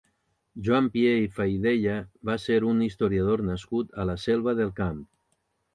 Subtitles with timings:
[0.67, 1.95] Joan Pié i Faidella
[2.31, 5.03] va ser un historiador nascut a la Selva del Camp.